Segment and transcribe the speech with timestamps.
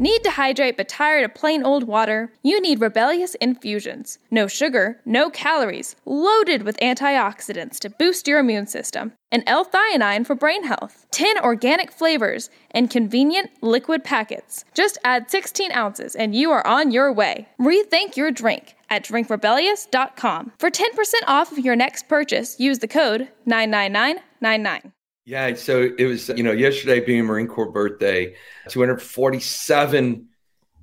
[0.00, 2.32] Need to hydrate but tired of plain old water?
[2.44, 4.20] You need Rebellious Infusions.
[4.30, 10.36] No sugar, no calories, loaded with antioxidants to boost your immune system, and L-theanine for
[10.36, 11.04] brain health.
[11.10, 14.64] 10 organic flavors and convenient liquid packets.
[14.72, 17.48] Just add 16 ounces and you are on your way.
[17.60, 20.52] Rethink your drink at drinkrebellious.com.
[20.60, 24.92] For 10% off of your next purchase, use the code 99999.
[25.28, 28.34] Yeah, so it was, you know, yesterday being Marine Corps birthday,
[28.70, 30.26] 247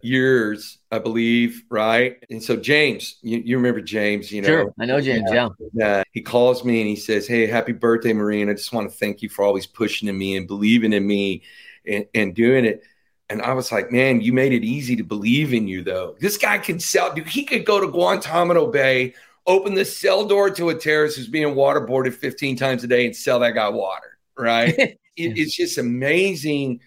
[0.02, 2.24] years, I believe, right?
[2.30, 4.48] And so James, you, you remember James, you know.
[4.48, 5.50] Sure, I know James, yeah.
[5.74, 6.04] yeah.
[6.12, 8.48] He calls me and he says, Hey, happy birthday, Marine.
[8.48, 11.42] I just want to thank you for always pushing in me and believing in me
[11.88, 12.84] and, and doing it.
[13.32, 16.18] And I was like, man, you made it easy to believe in you, though.
[16.20, 19.16] This guy can sell, dude, he could go to Guantanamo Bay,
[19.48, 23.16] open the cell door to a terrorist who's being waterboarded 15 times a day and
[23.16, 24.78] sell that guy water right?
[24.78, 26.82] it, it's just amazing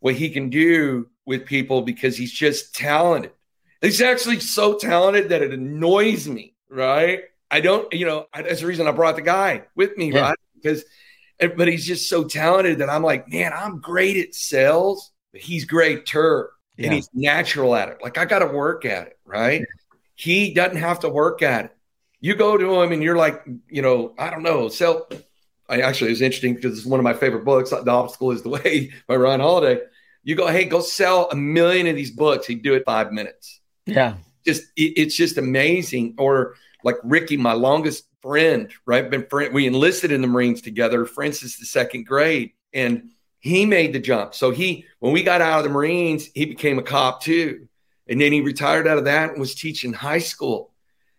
[0.00, 3.32] what he can do with people because he's just talented.
[3.80, 7.20] He's actually so talented that it annoys me, right?
[7.50, 10.20] I don't, you know, that's the reason I brought the guy with me, yeah.
[10.20, 10.38] right?
[10.54, 10.84] Because,
[11.40, 15.40] eh, but he's just so talented that I'm like, man, I'm great at sales, but
[15.40, 16.86] he's greater yeah.
[16.86, 17.98] and he's natural at it.
[18.02, 19.60] Like I got to work at it, right?
[19.60, 19.66] Yeah.
[20.14, 21.76] He doesn't have to work at it.
[22.20, 25.06] You go to him and you're like, you know, I don't know, sell
[25.68, 27.70] I actually it was interesting because it's one of my favorite books.
[27.70, 29.80] The Obstacle is the Way by Ryan Holiday.
[30.22, 32.46] You go, hey, go sell a million of these books.
[32.46, 33.60] He'd do it five minutes.
[33.86, 34.14] Yeah.
[34.44, 36.14] Just it, it's just amazing.
[36.18, 39.08] Or like Ricky, my longest friend, right?
[39.08, 42.52] Been friend, we enlisted in the Marines together, friends since the second grade.
[42.72, 44.34] And he made the jump.
[44.34, 47.68] So he when we got out of the Marines, he became a cop too.
[48.06, 50.72] And then he retired out of that and was teaching high school.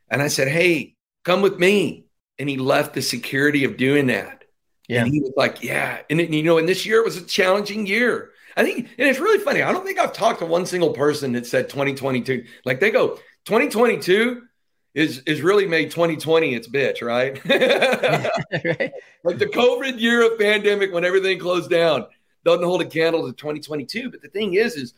[0.10, 2.05] And I said, Hey, come with me
[2.40, 4.44] and he left the security of doing that.
[4.88, 5.04] Yeah.
[5.04, 6.00] And he was like, yeah.
[6.10, 8.32] And you know, and this year it was a challenging year.
[8.58, 9.62] I think, and it's really funny.
[9.62, 12.46] I don't think I've talked to one single person that said 2022.
[12.64, 13.16] Like they go,
[13.46, 14.44] 2022
[14.94, 17.44] is is really made 2020 its bitch, right?
[18.80, 18.92] right?
[19.24, 22.06] Like the COVID year of pandemic when everything closed down
[22.46, 24.10] doesn't hold a candle to 2022.
[24.10, 24.94] But the thing is, is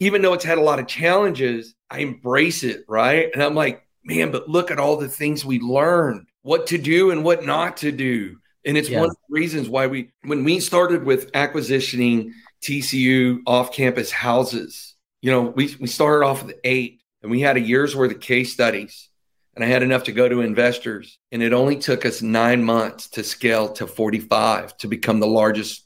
[0.00, 3.30] even though it's had a lot of challenges, I embrace it, right?
[3.34, 7.10] And I'm like, man, but look at all the things we learned what to do
[7.10, 8.38] and what not to do.
[8.64, 9.00] And it's yeah.
[9.00, 12.30] one of the reasons why we, when we started with acquisitioning
[12.62, 17.58] TCU off campus houses, you know, we, we started off with eight and we had
[17.58, 19.10] a year's worth of case studies
[19.56, 21.18] and I had enough to go to investors.
[21.32, 25.84] And it only took us nine months to scale to 45 to become the largest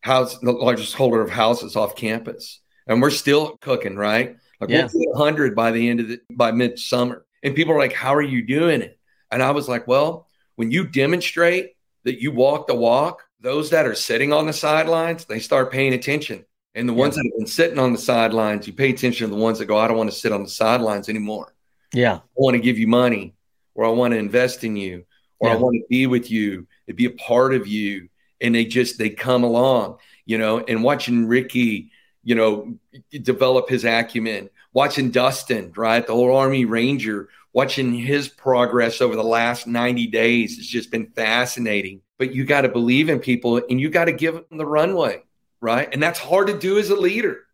[0.00, 2.62] house, the largest holder of houses off campus.
[2.86, 4.36] And we're still cooking, right?
[4.58, 4.88] Like yeah.
[4.90, 7.26] we'll 100 by the end of the, by midsummer.
[7.42, 8.97] And people are like, how are you doing it?
[9.30, 13.86] And I was like, well, when you demonstrate that you walk the walk, those that
[13.86, 16.44] are sitting on the sidelines, they start paying attention.
[16.74, 16.98] And the yeah.
[16.98, 19.66] ones that have been sitting on the sidelines, you pay attention to the ones that
[19.66, 21.54] go, I don't want to sit on the sidelines anymore.
[21.92, 22.16] Yeah.
[22.16, 23.34] I want to give you money,
[23.74, 25.04] or I want to invest in you,
[25.38, 25.54] or yeah.
[25.54, 28.08] I want to be with you and be a part of you.
[28.40, 31.90] And they just they come along, you know, and watching Ricky,
[32.22, 32.78] you know,
[33.10, 36.06] develop his acumen, watching Dustin, right?
[36.06, 41.06] The whole Army Ranger watching his progress over the last 90 days has just been
[41.08, 42.02] fascinating.
[42.18, 45.22] But you got to believe in people and you got to give them the runway,
[45.60, 45.88] right?
[45.92, 47.44] And that's hard to do as a leader.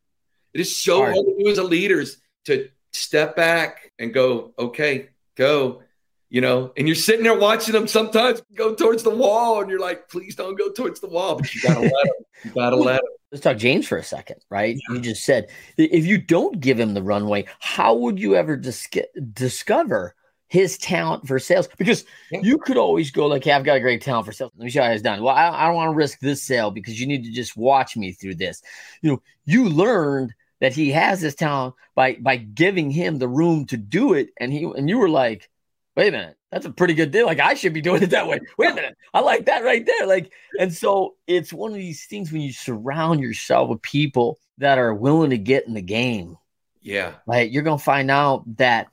[0.53, 4.15] It is so hard, hard to do as a leader is to step back and
[4.15, 5.83] go, okay, go,
[6.31, 9.81] you know, and you're sitting there watching them sometimes go towards the wall and you're
[9.81, 12.25] like, please don't go towards the wall, but you got to let them.
[12.45, 14.77] You got to let them let's talk James for a second, right?
[14.77, 14.95] Yeah.
[14.95, 18.87] You just said if you don't give him the runway, how would you ever dis-
[19.33, 20.15] discover
[20.47, 21.69] his talent for sales?
[21.77, 22.43] Because yeah.
[22.43, 24.53] you could always go like, "Hey, I've got a great talent for sales.
[24.57, 26.45] Let me show you how it's done." Well, I, I don't want to risk this
[26.45, 28.63] sale because you need to just watch me through this.
[29.03, 33.67] You know, you learned that he has this talent by by giving him the room
[33.67, 35.51] to do it, and he and you were like,
[35.97, 37.27] "Wait a minute, that's a pretty good deal.
[37.27, 38.39] Like I should be doing it that way.
[38.57, 38.97] Wait a minute.
[39.13, 40.07] I like that right there.
[40.07, 44.79] Like, and so it's one of these things when you surround yourself with people that
[44.79, 46.39] are willing to get in the game.
[46.81, 47.15] Yeah.
[47.27, 47.51] Right.
[47.51, 48.87] You're gonna find out that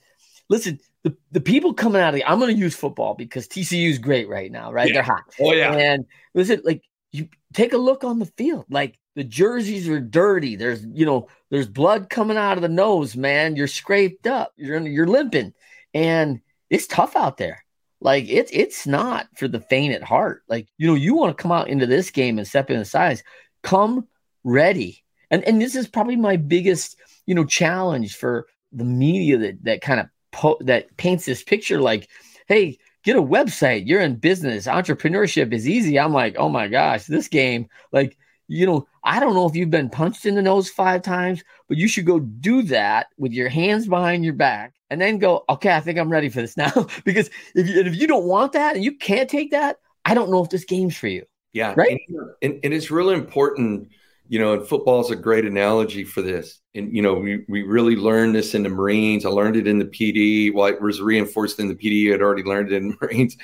[0.50, 4.00] listen, the, the people coming out of the I'm gonna use football because TCU is
[4.00, 4.88] great right now, right?
[4.88, 4.94] Yeah.
[4.96, 5.24] They're hot.
[5.40, 5.72] Oh yeah.
[5.72, 6.82] And listen, like
[7.12, 10.56] you take a look on the field, like the jerseys are dirty.
[10.56, 13.56] There's you know, there's blood coming out of the nose, man.
[13.56, 15.54] You're scraped up, you're you're limping.
[15.94, 17.64] And it's tough out there.
[18.00, 20.42] Like it's it's not for the faint at heart.
[20.48, 22.86] Like, you know, you want to come out into this game and step in the
[22.86, 23.22] size,
[23.62, 24.08] come
[24.44, 25.04] ready.
[25.30, 26.98] And and this is probably my biggest,
[27.28, 31.80] you know, challenge for the media that that kind of po- that paints this picture
[31.80, 32.10] like,
[32.48, 33.86] hey, get a website.
[33.86, 34.66] You're in business.
[34.66, 36.00] Entrepreneurship is easy.
[36.00, 38.18] I'm like, oh my gosh, this game, like,
[38.52, 41.78] you know, I don't know if you've been punched in the nose five times, but
[41.78, 45.74] you should go do that with your hands behind your back and then go, okay,
[45.74, 46.72] I think I'm ready for this now.
[47.06, 50.30] because if you, if you don't want that and you can't take that, I don't
[50.30, 51.24] know if this game's for you.
[51.54, 51.74] Yeah.
[51.78, 52.02] Right.
[52.42, 53.90] And, and, it's really important,
[54.28, 56.60] you know, and football is a great analogy for this.
[56.76, 59.26] And, you know, we, we really learned this in the Marines.
[59.26, 60.54] I learned it in the PD.
[60.54, 62.10] Well, it was reinforced in the PD.
[62.10, 63.38] I had already learned it in the Marines.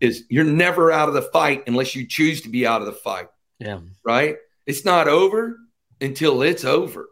[0.00, 2.92] Is you're never out of the fight unless you choose to be out of the
[2.92, 3.28] fight.
[3.60, 3.80] Yeah.
[4.04, 4.36] Right.
[4.66, 5.58] It's not over
[6.00, 7.08] until it's over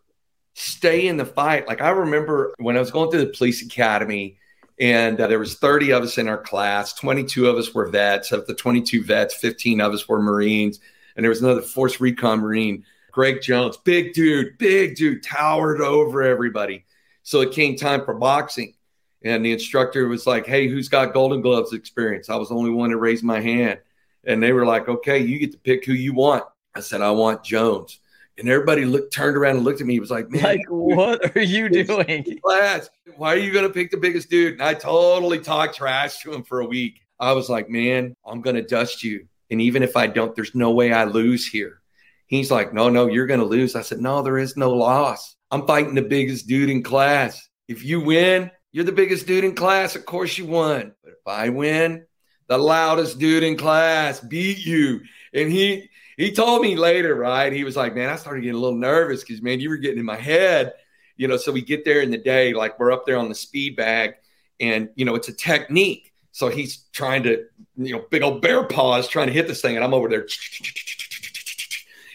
[0.54, 1.66] stay in the fight.
[1.66, 4.38] Like I remember when I was going through the police academy
[4.78, 8.32] and uh, there was 30 of us in our class, 22 of us were vets.
[8.32, 10.80] Of the 22 vets, 15 of us were Marines.
[11.16, 16.22] And there was another Force Recon Marine, Greg Jones, big dude, big dude, towered over
[16.22, 16.84] everybody.
[17.22, 18.74] So it came time for boxing.
[19.22, 22.30] And the instructor was like, Hey, who's got Golden Gloves experience?
[22.30, 23.80] I was the only one to raise my hand.
[24.24, 26.44] And they were like, Okay, you get to pick who you want.
[26.74, 28.00] I said, I want Jones.
[28.38, 29.92] And everybody looked, turned around and looked at me.
[29.92, 32.88] He was like, "Man, like, what are you doing, class?
[33.16, 36.32] Why are you going to pick the biggest dude?" And I totally talked trash to
[36.32, 37.00] him for a week.
[37.18, 40.54] I was like, "Man, I'm going to dust you, and even if I don't, there's
[40.54, 41.82] no way I lose here."
[42.28, 45.36] He's like, "No, no, you're going to lose." I said, "No, there is no loss.
[45.50, 47.46] I'm fighting the biggest dude in class.
[47.68, 49.96] If you win, you're the biggest dude in class.
[49.96, 50.94] Of course you won.
[51.04, 52.06] But if I win,
[52.46, 55.00] the loudest dude in class beat you."
[55.34, 55.89] And he
[56.20, 57.52] he told me later, right?
[57.52, 59.98] He was like, man, I started getting a little nervous because, man, you were getting
[59.98, 60.74] in my head.
[61.16, 63.34] You know, so we get there in the day, like we're up there on the
[63.34, 64.14] speed bag,
[64.58, 66.12] and, you know, it's a technique.
[66.32, 67.44] So he's trying to,
[67.76, 70.26] you know, big old bear paws trying to hit this thing, and I'm over there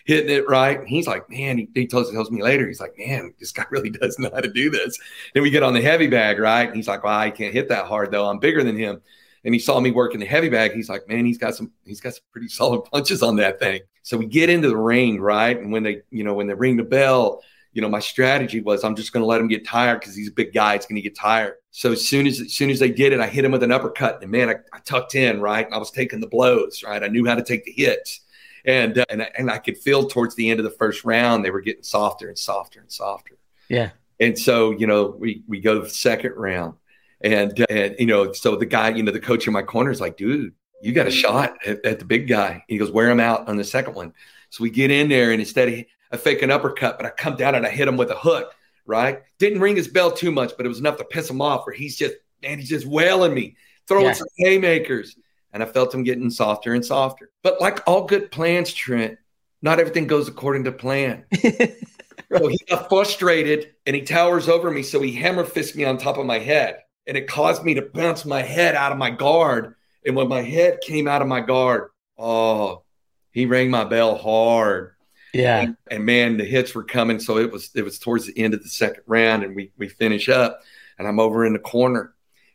[0.05, 0.79] hitting it right.
[0.79, 3.65] And he's like, man, he, he tells, tells me later, he's like, man, this guy
[3.71, 4.97] really does know how to do this.
[5.33, 6.67] Then we get on the heavy bag, right?
[6.67, 8.29] And he's like, well, I can't hit that hard though.
[8.29, 9.01] I'm bigger than him.
[9.43, 10.73] And he saw me working the heavy bag.
[10.73, 13.81] He's like, man, he's got some, he's got some pretty solid punches on that thing.
[14.05, 15.59] So we get into the ring, right?
[15.59, 17.41] And when they, you know, when they ring the bell,
[17.73, 20.27] you know, my strategy was I'm just going to let him get tired because he's
[20.27, 20.75] a big guy.
[20.75, 21.55] It's going to get tired.
[21.71, 23.71] So as soon as as soon as they did it, I hit him with an
[23.71, 25.67] uppercut, and man, I, I tucked in, right?
[25.71, 27.03] I was taking the blows, right?
[27.03, 28.21] I knew how to take the hits,
[28.63, 31.49] and uh, and and I could feel towards the end of the first round they
[31.49, 33.39] were getting softer and softer and softer.
[33.69, 33.89] Yeah.
[34.19, 36.75] And so you know we we go to the second round,
[37.21, 39.89] and uh, and you know so the guy, you know, the coach in my corner
[39.89, 41.19] is like, dude, you got a mm-hmm.
[41.19, 42.63] shot at, at the big guy.
[42.67, 44.13] He goes, wear him out on the second one.
[44.49, 47.35] So we get in there, and instead of a fake an uppercut, but I come
[47.35, 48.53] down and I hit him with a hook,
[48.85, 49.21] right?
[49.39, 51.75] Didn't ring his bell too much, but it was enough to piss him off where
[51.75, 53.55] he's just, man, he's just wailing me,
[53.87, 54.13] throwing yeah.
[54.13, 55.15] some haymakers.
[55.51, 57.31] And I felt him getting softer and softer.
[57.41, 59.17] But like all good plans, Trent,
[59.61, 61.25] not everything goes according to plan.
[61.41, 64.83] so he got frustrated and he towers over me.
[64.83, 66.79] So he hammer fists me on top of my head.
[67.07, 70.41] And it caused me to bounce my head out of my guard and when my
[70.41, 72.83] head came out of my guard, oh,
[73.31, 74.95] he rang my bell hard.
[75.33, 75.61] Yeah.
[75.61, 77.19] And, and, man, the hits were coming.
[77.19, 79.89] So it was it was towards the end of the second round, and we we
[79.89, 80.61] finish up,
[80.97, 82.13] and I'm over in the corner,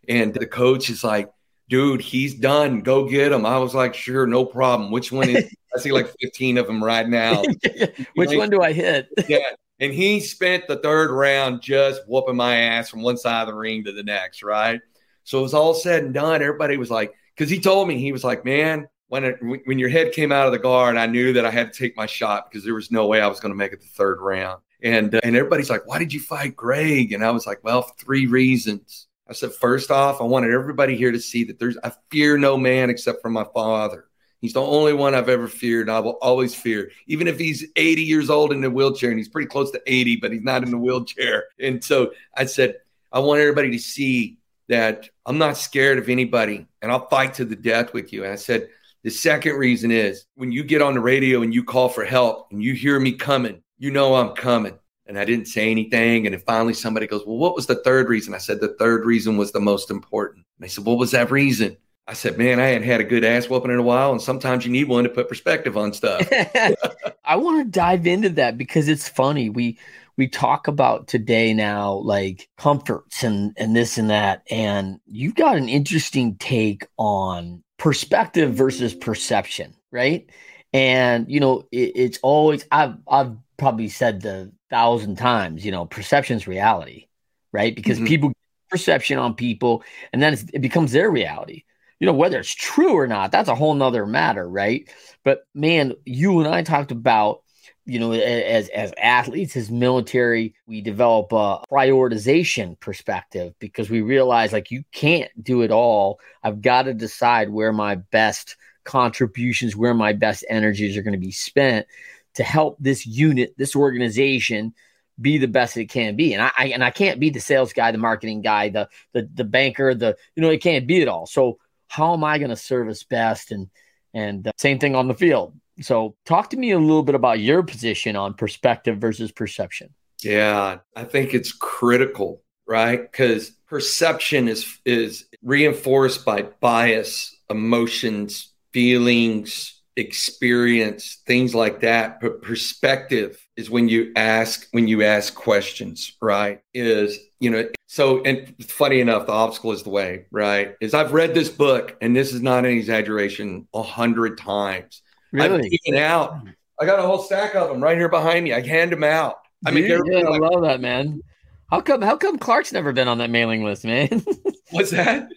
[0.08, 1.31] and the coach is like,
[1.69, 2.80] "Dude, he's done.
[2.80, 4.90] Go get him." I was like, "Sure, no problem.
[4.90, 7.42] Which one is?" I see like 15 of them right now.
[8.14, 9.09] Which one do I hit?
[9.28, 9.50] yeah.
[9.78, 13.54] And he spent the third round just whooping my ass from one side of the
[13.54, 14.80] ring to the next, right?
[15.25, 16.42] So it was all said and done.
[16.42, 19.88] Everybody was like, because he told me he was like, man, when it, when your
[19.88, 22.50] head came out of the guard, I knew that I had to take my shot
[22.50, 24.61] because there was no way I was going to make it the third round.
[24.82, 27.12] And uh, and everybody's like, why did you fight Greg?
[27.12, 29.06] And I was like, well, three reasons.
[29.26, 32.59] I said, first off, I wanted everybody here to see that there's I fear no
[32.59, 34.04] man except for my father.
[34.42, 37.64] He's the only one I've ever feared, and I will always fear, even if he's
[37.75, 40.62] 80 years old in the wheelchair, and he's pretty close to 80, but he's not
[40.62, 41.44] in the wheelchair.
[41.59, 42.76] And so I said,
[43.12, 44.39] I want everybody to see
[44.71, 48.23] that I'm not scared of anybody and I'll fight to the death with you.
[48.25, 48.69] And I said,
[49.03, 52.49] the second reason is when you get on the radio and you call for help
[52.53, 54.79] and you hear me coming, you know I'm coming.
[55.07, 56.27] And I didn't say anything.
[56.27, 58.33] And then finally somebody goes, Well, what was the third reason?
[58.33, 60.47] I said, The third reason was the most important.
[60.59, 61.77] And they said, What was that reason?
[62.07, 64.12] I said, Man, I hadn't had a good ass whooping in a while.
[64.12, 66.29] And sometimes you need one to put perspective on stuff.
[67.25, 69.50] I want to dive into that because it's funny.
[69.50, 69.79] We
[70.17, 75.57] we talk about today now like comforts and and this and that and you've got
[75.57, 80.31] an interesting take on perspective versus perception right
[80.73, 85.87] and you know it, it's always i've i've probably said the thousand times you know
[85.87, 87.07] perception's reality
[87.52, 88.07] right because mm-hmm.
[88.07, 88.33] people
[88.71, 91.64] perception on people, and then it becomes their reality.
[91.99, 94.88] You know, whether it's true or not, that's a whole nother matter, right?
[95.23, 97.43] But man, you and I talked about
[97.90, 104.52] you know, as as athletes, as military, we develop a prioritization perspective because we realize
[104.52, 106.20] like you can't do it all.
[106.44, 111.26] I've got to decide where my best contributions, where my best energies are going to
[111.26, 111.88] be spent
[112.35, 114.73] to help this unit, this organization
[115.20, 116.32] be the best it can be.
[116.32, 119.28] And I, I, and I can't be the sales guy, the marketing guy, the the
[119.35, 121.26] the banker, the you know, it can't be it all.
[121.26, 123.68] So how am I going to service best and
[124.14, 125.54] and uh, same thing on the field.
[125.81, 129.95] So, talk to me a little bit about your position on perspective versus perception.
[130.23, 133.11] Yeah, I think it's critical, right?
[133.11, 142.21] Because perception is is reinforced by bias, emotions, feelings, experience, things like that.
[142.21, 146.61] But perspective is when you ask when you ask questions, right?
[146.75, 150.75] Is you know so and funny enough, the obstacle is the way, right?
[150.81, 155.55] Is I've read this book, and this is not an exaggeration, a hundred times Really?
[155.55, 156.47] I'm taken out.
[156.81, 158.53] I got a whole stack of them right here behind me.
[158.53, 159.37] I hand them out.
[159.67, 161.23] I mean, yeah, I love that, man.
[161.71, 162.03] How come?
[162.03, 164.25] How come Clark's never been on that mailing list, man?
[164.71, 165.29] What's that?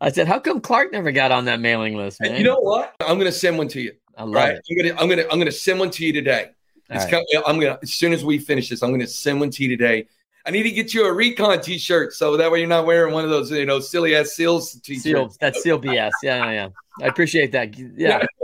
[0.00, 2.30] I said, how come Clark never got on that mailing list, man?
[2.30, 2.94] And you know what?
[3.00, 3.92] I'm going to send one to you.
[4.16, 4.54] I love right?
[4.54, 4.64] it.
[4.70, 6.50] I'm going to, I'm going to, I'm going to send one to you today.
[6.88, 7.14] Right.
[7.46, 9.62] I'm going to, as soon as we finish this, I'm going to send one to
[9.62, 10.06] you today.
[10.46, 13.24] I need to get you a recon t-shirt so that way you're not wearing one
[13.24, 15.02] of those, you know, silly ass seals t-shirts.
[15.02, 16.10] Seal, that's seal BS.
[16.22, 16.68] Yeah, yeah, yeah.
[17.04, 17.78] I appreciate that.
[17.78, 18.24] Yeah.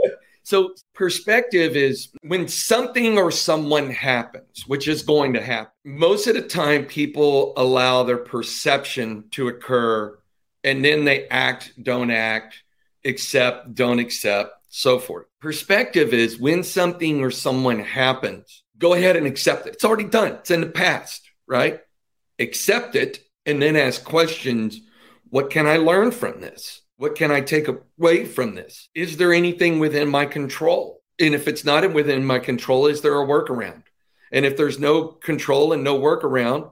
[0.47, 5.73] So, perspective is when something or someone happens, which is going to happen.
[5.83, 10.17] Most of the time, people allow their perception to occur
[10.63, 12.63] and then they act, don't act,
[13.03, 15.25] accept, don't accept, so forth.
[15.41, 19.73] Perspective is when something or someone happens, go ahead and accept it.
[19.73, 21.81] It's already done, it's in the past, right?
[22.39, 24.79] Accept it and then ask questions.
[25.29, 26.83] What can I learn from this?
[26.97, 28.89] What can I take away from this?
[28.95, 31.01] Is there anything within my control?
[31.19, 33.83] And if it's not within my control, is there a workaround?
[34.31, 36.71] And if there's no control and no workaround,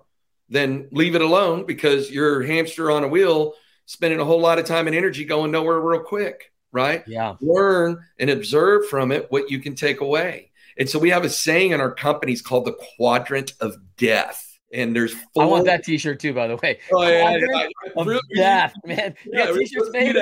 [0.50, 3.54] then leave it alone because you're hamster on a wheel,
[3.86, 7.04] spending a whole lot of time and energy going nowhere real quick, right?
[7.08, 7.36] Yeah.
[7.40, 10.52] Learn and observe from it what you can take away.
[10.78, 14.96] And so we have a saying in our companies called the quadrant of death and
[14.96, 15.44] there's four.
[15.44, 16.80] I want that T-shirt too, by the way.
[16.92, 18.04] Oh yeah, yeah, yeah.
[18.04, 19.16] Really, death, man.
[19.26, 20.16] You yeah, T-shirts made.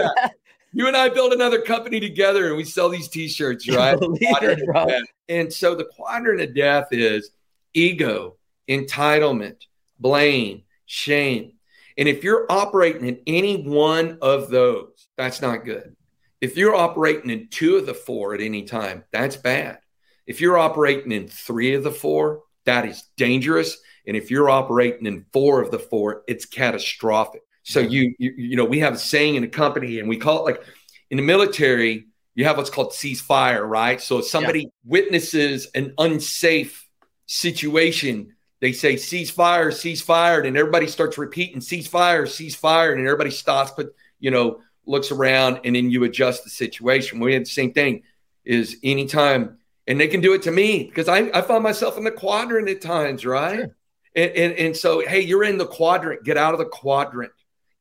[0.76, 3.98] You and I build another company together, and we sell these T-shirts, right?
[4.02, 4.88] it, bro.
[5.30, 7.32] And so the quadrant of death is
[7.74, 9.58] ego, entitlement,
[10.00, 11.54] blame, shame,
[11.98, 15.96] and if you're operating in any one of those, that's not good.
[16.42, 19.80] If you're operating in two of the four at any time, that's bad.
[20.26, 25.06] If you're operating in three of the four, that is dangerous and if you're operating
[25.06, 27.42] in four of the four, it's catastrophic.
[27.64, 30.40] So you, you, you know, we have a saying in a company, and we call
[30.40, 30.64] it like
[31.10, 34.02] in the military, you have what's called ceasefire, right?
[34.02, 34.70] So if somebody yeah.
[34.86, 36.88] witnesses an unsafe
[37.26, 43.94] situation, they say ceasefire, ceasefire, and everybody starts repeating ceasefire, ceasefire, and everybody stops, but
[44.20, 47.20] you know, looks around, and then you adjust the situation.
[47.20, 48.04] We had the same thing.
[48.46, 52.04] Is anytime, and they can do it to me because I, I find myself in
[52.04, 53.56] the quadrant at times, right?
[53.56, 53.76] Sure.
[54.16, 56.24] And, and, and so, hey, you're in the quadrant.
[56.24, 57.32] Get out of the quadrant.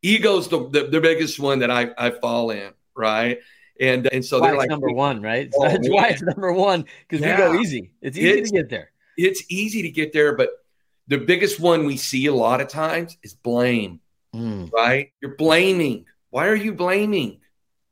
[0.02, 3.38] Ego's the, the, the biggest one that I, I fall in, right?
[3.80, 5.50] And and so they're like number one, right?
[5.56, 7.48] Oh, That's why it's number one because yeah.
[7.48, 7.92] we go easy.
[8.00, 8.90] It's easy it's, to get there.
[9.16, 10.50] It's easy to get there, but
[11.08, 14.00] the biggest one we see a lot of times is blame.
[14.34, 14.70] Mm.
[14.72, 15.12] Right?
[15.20, 16.06] You're blaming.
[16.30, 17.40] Why are you blaming?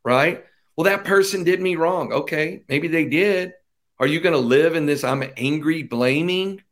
[0.05, 0.45] Right?
[0.77, 2.13] Well, that person did me wrong.
[2.13, 3.53] Okay, maybe they did.
[3.99, 5.05] Are you going to live in this?
[5.05, 6.63] I'm angry, blaming.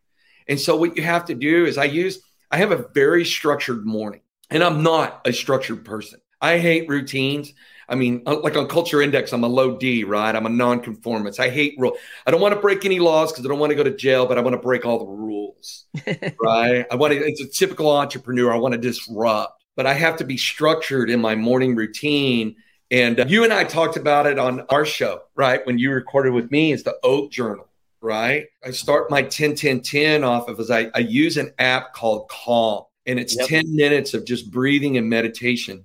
[0.48, 3.84] And so what you have to do is I use I have a very structured
[3.84, 6.20] morning, and I'm not a structured person.
[6.40, 7.52] I hate routines.
[7.90, 10.34] I mean, uh, like on Culture Index, I'm a low D, right?
[10.34, 11.40] I'm a nonconformist.
[11.40, 11.96] I hate rule.
[12.26, 14.26] I don't want to break any laws because I don't want to go to jail,
[14.26, 15.86] but I want to break all the rules,
[16.40, 16.86] right?
[16.90, 17.18] I want to.
[17.18, 18.52] It's a typical entrepreneur.
[18.52, 22.56] I want to disrupt, but I have to be structured in my morning routine.
[22.90, 25.66] And uh, you and I talked about it on our show, right?
[25.66, 27.67] When you recorded with me, is the Oak Journal
[28.00, 28.46] right?
[28.64, 32.28] I start my 10 10 10 off of as I, I use an app called
[32.28, 33.48] Calm, and it's yep.
[33.48, 35.84] 10 minutes of just breathing and meditation,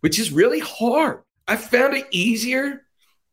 [0.00, 1.22] which is really hard.
[1.46, 2.82] I found it easier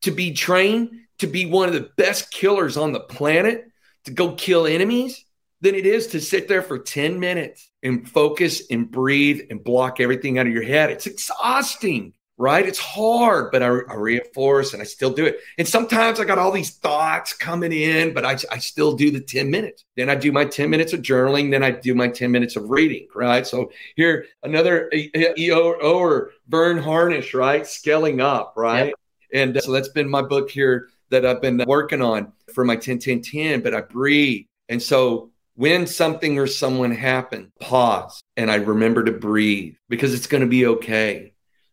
[0.02, 3.68] to be trained to be one of the best killers on the planet
[4.06, 5.24] to go kill enemies
[5.62, 10.00] than it is to sit there for 10 minutes and focus and breathe and block
[10.00, 10.90] everything out of your head.
[10.90, 12.14] It's exhausting.
[12.38, 12.68] Right?
[12.68, 15.40] It's hard, but I, I, reinforce and I still do it.
[15.58, 19.20] And sometimes I got all these thoughts coming in, but I, I still do the
[19.20, 19.86] 10 minutes.
[19.96, 21.52] Then I do my 10 minutes of journaling.
[21.52, 23.46] Then I do my 10 minutes of reading, right?
[23.46, 27.66] So here, another EO or Verne Harnish, right?
[27.68, 28.88] Scaling up, right?
[28.88, 28.96] Yep.
[29.34, 32.76] And uh, so that's been my book here that I've been working on for my
[32.76, 34.46] 10 10 10, but I breathe.
[34.68, 40.28] And so when something or someone happens, pause and I remember to breathe because it's
[40.28, 41.31] going to be okay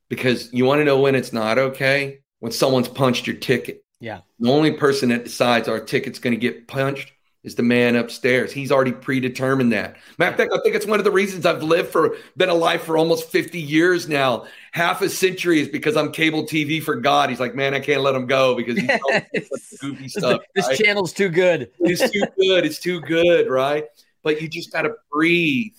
[0.08, 3.84] because you want to know when it's not okay when someone's punched your ticket.
[4.00, 4.20] Yeah.
[4.38, 7.12] The only person that decides our ticket's going to get punched
[7.44, 8.52] is the man upstairs.
[8.52, 9.96] He's already predetermined that.
[10.18, 12.82] Matter of fact, I think it's one of the reasons I've lived for been alive
[12.82, 14.46] for almost 50 years now.
[14.72, 17.30] Half a century is because I'm cable TV for God.
[17.30, 20.42] He's like, man, I can't let him go because he's goofy stuff.
[20.54, 20.78] This right?
[20.78, 21.70] channel's too good.
[21.80, 22.66] it's too good.
[22.66, 23.84] It's too good, right?
[24.22, 25.74] But you just got to breathe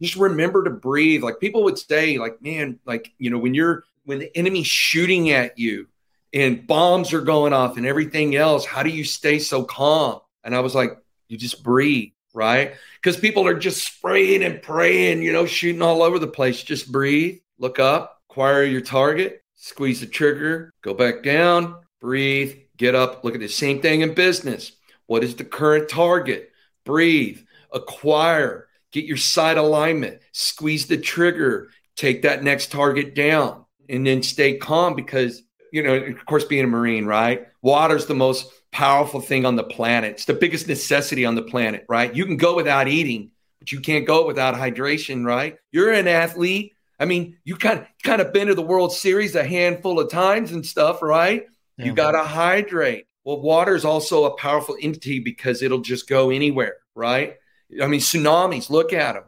[0.00, 1.22] just remember to breathe.
[1.22, 5.30] Like people would say, like, man, like, you know, when you're when the enemy's shooting
[5.30, 5.86] at you
[6.32, 10.20] and bombs are going off and everything else, how do you stay so calm?
[10.42, 12.74] And I was like, you just breathe, right?
[12.96, 16.62] Because people are just spraying and praying, you know, shooting all over the place.
[16.62, 22.94] Just breathe, look up, acquire your target, squeeze the trigger, go back down, breathe, get
[22.94, 23.22] up.
[23.22, 24.72] Look at the same thing in business.
[25.06, 26.50] What is the current target?
[26.84, 27.40] Breathe,
[27.72, 34.22] acquire, get your side alignment, squeeze the trigger, take that next target down, and then
[34.22, 35.42] stay calm because,
[35.72, 37.46] you know, of course, being a Marine, right?
[37.62, 40.12] Water's the most powerful thing on the planet.
[40.12, 42.14] It's the biggest necessity on the planet, right?
[42.14, 45.56] You can go without eating, but you can't go without hydration, right?
[45.72, 46.72] You're an athlete.
[46.98, 50.10] I mean, you kind of kind of been to the World Series a handful of
[50.10, 51.46] times and stuff, right?
[51.78, 51.86] Yeah.
[51.86, 53.06] You got to hydrate.
[53.24, 57.36] Well, water is also a powerful entity because it'll just go anywhere, right?
[57.82, 59.24] I mean, tsunamis, look at them.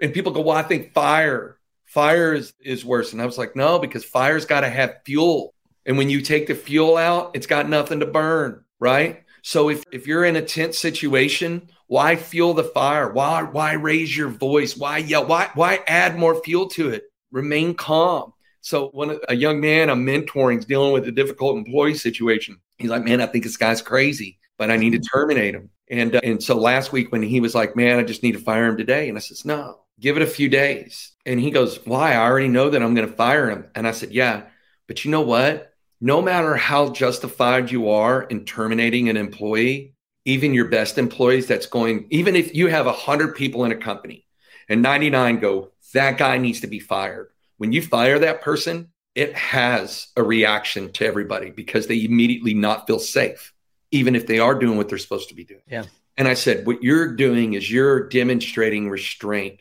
[0.00, 3.12] And people go, well, I think fire, fire is, is worse.
[3.12, 5.54] And I was like, no, because fire's got to have fuel.
[5.86, 9.24] And when you take the fuel out, it's got nothing to burn, right?
[9.42, 13.12] So if, if you're in a tense situation, why fuel the fire?
[13.12, 14.76] Why why raise your voice?
[14.76, 15.26] Why yell?
[15.26, 17.04] Why why add more fuel to it?
[17.30, 18.32] Remain calm.
[18.62, 22.90] So when a young man I'm mentoring is dealing with a difficult employee situation, he's
[22.90, 26.20] like, "Man, I think this guy's crazy, but I need to terminate him." And uh,
[26.22, 28.76] and so last week when he was like, "Man, I just need to fire him
[28.76, 32.12] today," and I says, "No, give it a few days." And he goes, "Why?
[32.12, 34.44] I already know that I'm going to fire him." And I said, "Yeah,
[34.86, 35.72] but you know what?
[36.00, 39.94] No matter how justified you are in terminating an employee,
[40.24, 44.26] even your best employees, that's going, even if you have hundred people in a company,
[44.68, 47.30] and 99 go, that guy needs to be fired.
[47.58, 52.86] When you fire that person, it has a reaction to everybody because they immediately not
[52.86, 53.53] feel safe."
[53.94, 55.62] Even if they are doing what they're supposed to be doing.
[55.68, 55.84] Yeah.
[56.16, 59.60] And I said, what you're doing is you're demonstrating restraint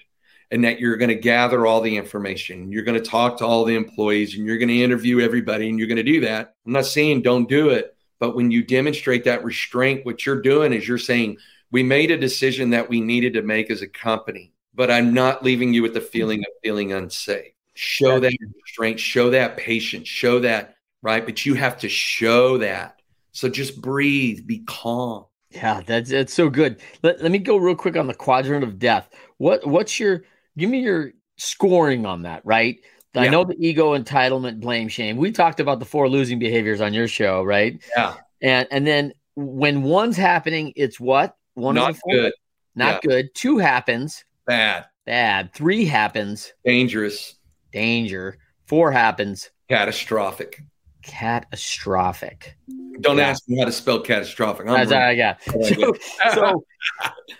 [0.49, 2.71] and that you're going to gather all the information.
[2.71, 5.77] You're going to talk to all the employees and you're going to interview everybody and
[5.77, 6.55] you're going to do that.
[6.65, 10.73] I'm not saying don't do it, but when you demonstrate that restraint, what you're doing
[10.73, 11.37] is you're saying,
[11.71, 15.43] we made a decision that we needed to make as a company, but I'm not
[15.43, 17.53] leaving you with the feeling of feeling unsafe.
[17.73, 21.25] Show that restraint, show that patience, show that, right?
[21.25, 22.99] But you have to show that
[23.33, 25.25] so just breathe, be calm.
[25.49, 26.81] Yeah, that's that's so good.
[27.03, 29.09] Let, let me go real quick on the quadrant of death.
[29.37, 30.23] What what's your
[30.57, 32.79] give me your scoring on that, right?
[33.15, 35.17] I know the ego, entitlement, blame, shame.
[35.17, 37.83] We talked about the four losing behaviors on your show, right?
[37.95, 38.15] Yeah.
[38.41, 41.35] And and then when one's happening, it's what?
[41.53, 42.33] One not good.
[42.75, 43.09] Not yeah.
[43.09, 43.35] good.
[43.35, 44.25] Two happens.
[44.47, 44.85] Bad.
[45.05, 45.53] Bad.
[45.53, 46.53] Three happens.
[46.65, 47.35] Dangerous.
[47.71, 48.37] Danger.
[48.65, 49.51] Four happens.
[49.69, 50.61] Catastrophic.
[51.03, 52.57] Catastrophic.
[53.01, 53.29] Don't yeah.
[53.29, 54.67] ask me how to spell catastrophic.
[54.67, 55.41] I'm That's all I got.
[55.43, 55.93] So,
[56.33, 56.65] so,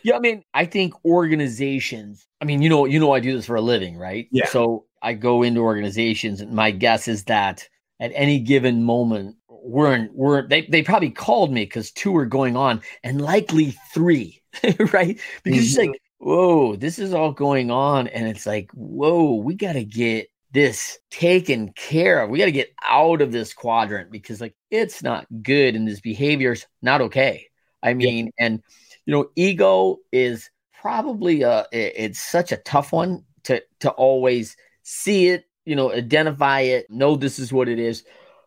[0.04, 2.28] yeah, I mean, I think organizations.
[2.42, 4.28] I mean, you know, you know, I do this for a living, right?
[4.32, 4.48] Yeah.
[4.48, 7.68] So I go into organizations, and my guess is that
[8.00, 12.26] at any given moment, we're in, we're they they probably called me because two are
[12.26, 14.42] going on, and likely three,
[14.92, 15.20] right?
[15.44, 15.60] Because mm-hmm.
[15.60, 19.86] it's like, whoa, this is all going on, and it's like, whoa, we got to
[19.86, 22.30] get this taken care of.
[22.30, 26.00] We got to get out of this quadrant because like it's not good and this
[26.00, 27.48] behavior's not okay.
[27.82, 28.46] I mean, yeah.
[28.46, 28.64] and
[29.06, 34.56] you know, ego is probably uh, a it's such a tough one to to always
[34.84, 38.04] see it, you know, identify it, know this is what it is.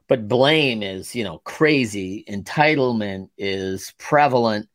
[0.08, 2.24] But blame is, you know, crazy.
[2.28, 4.68] Entitlement is prevalent,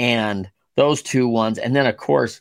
[0.00, 2.40] and those two ones, and then of course,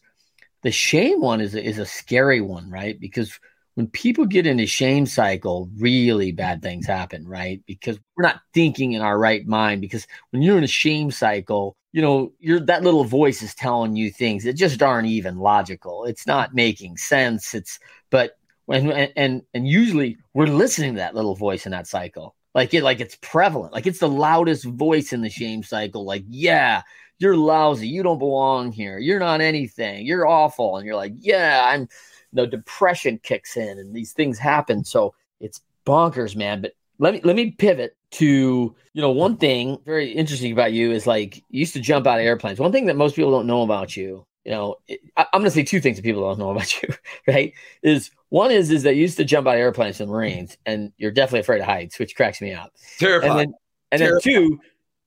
[0.64, 3.00] the shame one is is a scary one, right?
[3.00, 3.40] Because
[3.82, 7.64] when people get in a shame cycle, really bad things happen, right?
[7.66, 9.82] Because we're not thinking in our right mind.
[9.82, 13.96] Because when you're in a shame cycle, you know, you're that little voice is telling
[13.96, 16.06] you things that just aren't even logical.
[16.06, 17.56] It's not making sense.
[17.56, 17.80] It's
[18.12, 22.36] but when and, and and usually we're listening to that little voice in that cycle
[22.54, 26.24] like it like it's prevalent like it's the loudest voice in the shame cycle like
[26.28, 26.84] yeah
[27.18, 31.64] you're lousy you don't belong here you're not anything you're awful and you're like yeah
[31.66, 31.88] i'm
[32.34, 34.84] the depression kicks in and these things happen.
[34.84, 36.62] So it's bonkers man.
[36.62, 40.92] But let me let me pivot to you know one thing very interesting about you
[40.92, 42.60] is like you used to jump out of airplanes.
[42.60, 45.46] One thing that most people don't know about you you know it, I, i'm going
[45.46, 46.90] to say two things that people don't know about you
[47.28, 47.54] right?
[47.84, 50.58] Is one is is that you used to jump out of airplanes in the marines
[50.66, 52.74] and you're definitely afraid of heights which cracks me up.
[52.98, 53.32] Terrifying.
[53.32, 53.54] and then
[53.92, 54.34] and Terrifying.
[54.34, 54.60] then two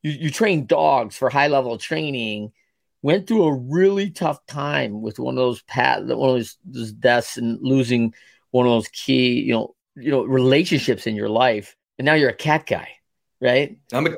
[0.02, 2.52] you, you train dogs for high level training
[3.04, 6.92] went through a really tough time with one of those pat one of those, those
[6.92, 8.14] deaths and losing
[8.50, 11.76] one of those key you know you know relationships in your life.
[11.98, 12.88] And now you're a cat guy
[13.44, 13.76] right?
[13.92, 14.16] I'm a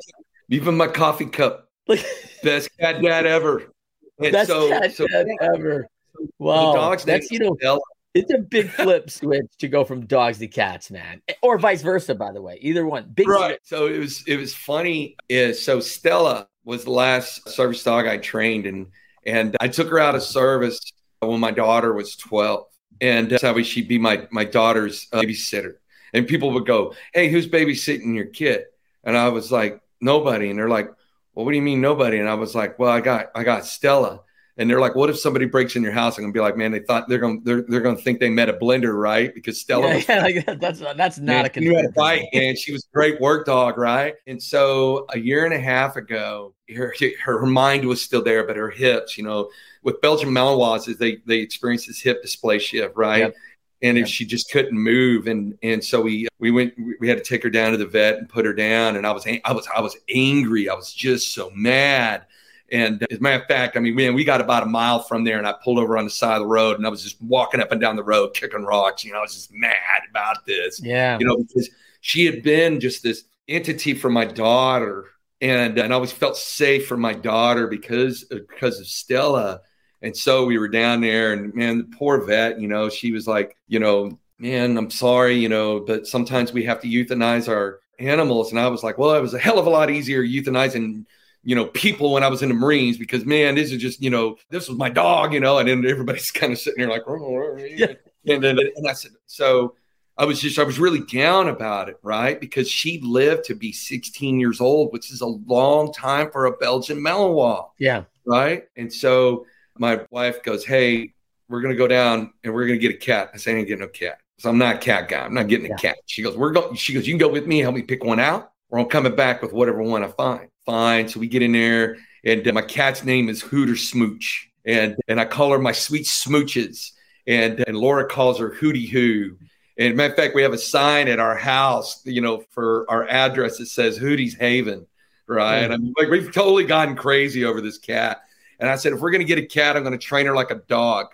[0.49, 1.69] even my coffee cup.
[1.87, 2.05] Like
[2.43, 3.71] best cat dad ever.
[4.19, 5.87] And best so- cat so- dad ever.
[6.15, 6.73] the wow.
[6.73, 7.79] dog's that's you know is Stella.
[8.13, 11.21] it's a big flip switch to go from dogs to cats man.
[11.41, 12.57] Or vice versa by the way.
[12.61, 13.11] Either one.
[13.13, 13.59] Big right.
[13.63, 15.15] so it was it was funny.
[15.29, 18.87] Is so stella was the last service dog i trained and
[19.25, 20.79] and i took her out of service
[21.19, 22.67] when my daughter was 12
[23.01, 25.75] and that's how she'd be my my daughter's uh, babysitter.
[26.13, 28.65] And people would go hey who's babysitting your kid?
[29.03, 30.49] And i was like nobody.
[30.49, 30.89] And they're like
[31.33, 32.19] well what do you mean nobody?
[32.19, 34.21] And i was like well i got i got stella.
[34.59, 36.71] And they're like, "What if somebody breaks in your house?" I'm gonna be like, "Man,
[36.71, 39.87] they thought they're gonna they're, they're gonna think they met a blender, right?" Because Stella
[39.87, 42.71] yeah, was yeah, like that's that's not Man, a you had a fight, and she
[42.71, 44.15] was a great work dog, right?
[44.25, 48.57] And so a year and a half ago, her her, mind was still there, but
[48.57, 49.49] her hips, you know,
[49.83, 53.19] with Belgian Malinois, is they they experience this hip dysplasia, right?
[53.19, 53.35] Yep.
[53.83, 54.07] And Yep.
[54.07, 57.43] if she just couldn't move, and and so we we went, we had to take
[57.43, 59.81] her down to the vet and put her down, and I was I was I
[59.81, 62.25] was angry, I was just so mad.
[62.69, 65.23] And as a matter of fact, I mean, man, we got about a mile from
[65.23, 67.21] there, and I pulled over on the side of the road, and I was just
[67.21, 69.05] walking up and down the road, kicking rocks.
[69.05, 71.69] You know, I was just mad about this Yeah, you know, because
[72.01, 75.05] she had been just this entity for my daughter,
[75.41, 79.61] and uh, and I always felt safe for my daughter because uh, because of Stella.
[80.01, 83.27] And so we were down there, and man, the poor vet, you know, she was
[83.27, 87.79] like, you know, man, I'm sorry, you know, but sometimes we have to euthanize our
[87.97, 88.51] animals.
[88.51, 91.05] And I was like, well, it was a hell of a lot easier euthanizing
[91.43, 94.09] you know, people when I was in the Marines because man, this is just, you
[94.09, 97.03] know, this was my dog, you know, and then everybody's kind of sitting there like,
[97.07, 97.93] oh, Yeah.
[98.25, 99.75] and then and I said, so
[100.17, 102.39] I was just I was really down about it, right?
[102.39, 106.51] Because she lived to be 16 years old, which is a long time for a
[106.57, 108.63] Belgian Malinois, yeah, right?
[108.75, 109.45] And so
[109.77, 111.13] my wife goes, Hey,
[111.49, 113.29] we're gonna go down and we're gonna get a cat.
[113.33, 114.19] I say, I ain't getting no cat.
[114.39, 115.23] So I'm not a cat guy.
[115.25, 115.75] I'm not getting a Yeah.
[115.77, 115.97] cat.
[116.07, 118.19] She goes, We're going, she goes, You can go with me, help me pick one
[118.19, 120.49] out, or I'm coming back with whatever one I find.
[120.65, 121.07] Fine.
[121.09, 124.49] So we get in there, and my cat's name is Hooter Smooch.
[124.65, 126.91] And and I call her my sweet smooches.
[127.25, 129.37] And and Laura calls her Hootie Hoo.
[129.77, 133.07] And matter of fact, we have a sign at our house, you know, for our
[133.07, 134.87] address that says Hootie's Haven,
[135.27, 135.61] right?
[135.61, 135.65] Mm.
[135.65, 138.21] And I'm like, we've totally gotten crazy over this cat.
[138.59, 140.35] And I said, if we're going to get a cat, I'm going to train her
[140.35, 141.07] like a dog.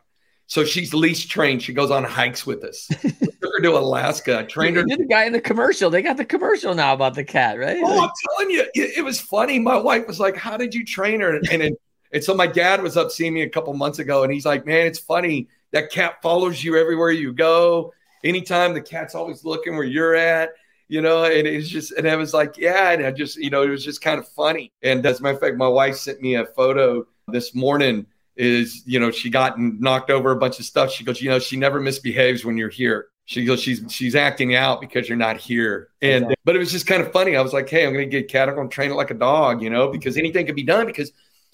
[0.48, 1.64] So she's least trained.
[1.64, 2.88] She goes on hikes with us.
[3.02, 4.40] Took her to Alaska.
[4.40, 4.84] I trained her.
[4.88, 5.90] You're the guy in the commercial.
[5.90, 7.78] They got the commercial now about the cat, right?
[7.84, 9.60] Oh, I'm telling you, it, it was funny.
[9.60, 11.78] My wife was like, "How did you train her?" And and,
[12.12, 14.66] and so my dad was up seeing me a couple months ago, and he's like,
[14.66, 15.48] "Man, it's funny.
[15.72, 17.94] That cat follows you everywhere you go.
[18.24, 20.52] Anytime the cat's always looking where you're at."
[20.90, 23.64] You know, and it's just, and I was like, yeah, and I just, you know,
[23.64, 24.72] it was just kind of funny.
[24.84, 28.06] And as a matter of fact, my wife sent me a photo this morning.
[28.36, 30.92] Is you know, she got knocked over a bunch of stuff.
[30.92, 33.08] She goes, you know, she never misbehaves when you're here.
[33.26, 35.90] She goes, she's she's acting out because you're not here.
[36.02, 36.36] And Exactly.
[36.44, 37.36] but it was just kind of funny.
[37.38, 38.50] I was like, hey, I'm gonna get cat.
[38.50, 40.86] I'm gonna train it like a dog, you know, because anything can be done.
[40.88, 41.12] Because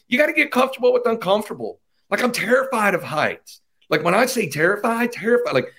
[0.08, 1.80] you got to get comfortable with uncomfortable.
[2.10, 3.62] Like I'm terrified of heights.
[3.90, 5.54] Like when I say terrified, terrified.
[5.54, 5.72] Like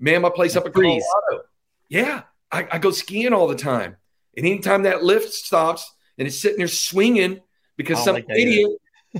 [0.00, 0.72] man, my place up in.
[0.72, 1.44] Colorado.
[1.88, 3.96] Yeah, I, I go skiing all the time,
[4.36, 7.40] and anytime that lift stops and it's sitting there swinging
[7.76, 8.70] because some like idiot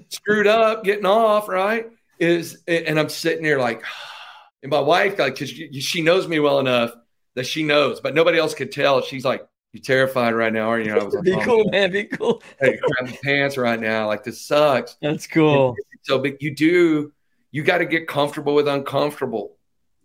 [0.09, 1.87] screwed up getting off, right?
[2.19, 3.83] Is and I'm sitting there like,
[4.63, 6.93] and my wife, like, because she knows me well enough
[7.35, 9.01] that she knows, but nobody else could tell.
[9.01, 11.91] She's like, "You're terrified right now, aren't you?" Was like, be "Oh, cool, man.
[11.91, 12.43] Be cool.
[12.61, 14.07] Hey, crap my pants right now.
[14.07, 14.97] Like this sucks.
[15.01, 15.77] That's cool.
[16.03, 17.13] So, but you do,
[17.51, 19.59] you got to get comfortable with uncomfortable,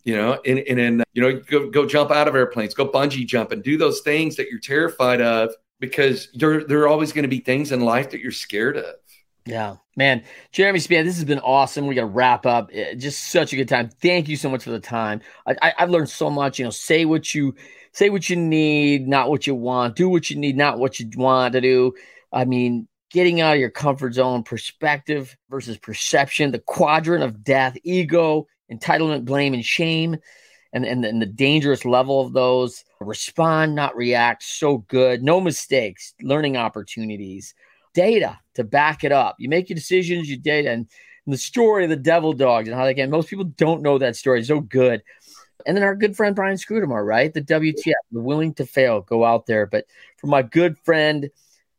[0.05, 3.25] you know, and, and then, you know, go, go jump out of airplanes, go bungee
[3.25, 7.23] jump and do those things that you're terrified of because there, there are always going
[7.23, 8.95] to be things in life that you're scared of.
[9.47, 10.23] Yeah, man.
[10.51, 11.85] Jeremy Span, this has been awesome.
[11.85, 12.69] We got to wrap up.
[12.73, 13.89] Eh, Just such a good time.
[14.01, 15.21] Thank you so much for the time.
[15.45, 16.57] I, I, I've learned so much.
[16.57, 17.53] You know, say what you
[17.91, 19.95] say, what you need, not what you want.
[19.95, 21.93] Do what you need, not what you want to do.
[22.31, 27.77] I mean, getting out of your comfort zone, perspective versus perception, the quadrant of death,
[27.83, 30.17] ego, entitlement, blame, and shame.
[30.73, 32.83] and, and, and the dangerous level of those.
[32.99, 34.43] Respond, not react.
[34.43, 35.23] So good.
[35.23, 37.55] No mistakes, learning opportunities,
[37.93, 39.37] data to back it up.
[39.39, 40.69] You make your decisions, you data.
[40.69, 40.87] And,
[41.25, 43.97] and the story of the devil dogs and how they get most people don't know
[43.97, 44.43] that story.
[44.43, 45.01] So good.
[45.65, 47.33] And then our good friend Brian Scudamore, right?
[47.33, 49.65] The WTF, the willing to fail, go out there.
[49.65, 49.85] But
[50.17, 51.29] for my good friend,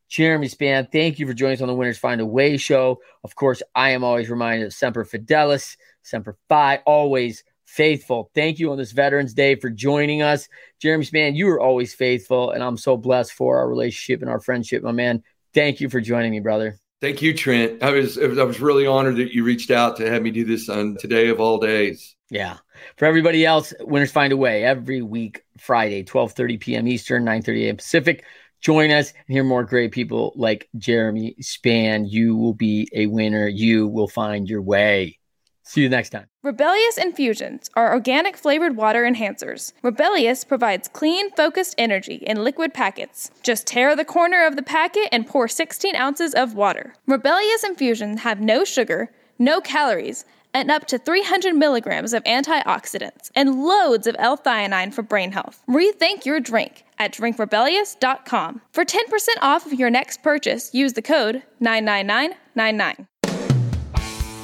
[0.09, 3.01] Jeremy Span, thank you for joining us on the Winners Find a Way show.
[3.23, 8.31] Of course, I am always reminded of Semper Fidelis, Semper Fi, always faithful.
[8.35, 10.49] Thank you on this Veterans Day for joining us.
[10.81, 14.41] Jeremy Span, you are always faithful, and I'm so blessed for our relationship and our
[14.41, 15.23] friendship, my man.
[15.53, 16.79] Thank you for joining me, brother.
[17.01, 17.83] Thank you, Trent.
[17.83, 20.69] I was I was really honored that you reached out to have me do this
[20.69, 22.17] on today of all days.
[22.31, 22.57] Yeah.
[22.97, 26.89] For everybody else, Winners Find a Way every week, Friday, 12:30 p.m.
[26.89, 27.77] Eastern, 9:30 a.m.
[27.77, 28.25] Pacific.
[28.63, 32.07] Join us and hear more great people like Jeremy Span.
[32.07, 33.47] You will be a winner.
[33.47, 35.19] You will find your way.
[35.69, 36.29] See you next time.
[36.45, 39.73] Rebellious Infusions are organic flavored water enhancers.
[39.83, 43.33] Rebellious provides clean, focused energy in liquid packets.
[43.43, 46.95] Just tear the corner of the packet and pour 16 ounces of water.
[47.09, 50.25] Rebellious Infusions have no sugar, no calories,
[50.55, 55.65] and up to 300 milligrams of antioxidants and loads of L-theanine for brain health.
[55.69, 58.63] Rethink your drink at drinkrebellious.com.
[58.73, 63.09] For 10% off of your next purchase, use the code 99999.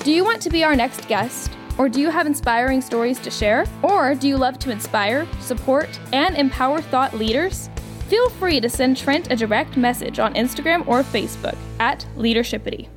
[0.04, 1.52] Do you want to be our next guest?
[1.78, 3.66] Or do you have inspiring stories to share?
[3.84, 7.70] Or do you love to inspire, support, and empower thought leaders?
[8.08, 12.88] Feel free to send Trent a direct message on Instagram or Facebook at Leadershipity.